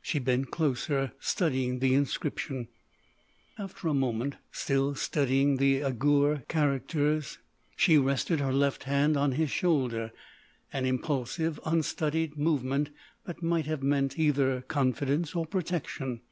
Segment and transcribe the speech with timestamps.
[0.00, 2.68] She bent closer, studying the inscription.
[3.58, 7.36] After a moment, still studying the Eighur characters,
[7.76, 12.88] she rested her left hand on his shoulder—an impulsive, unstudied movement
[13.26, 16.22] that might have meant either confidence or protection.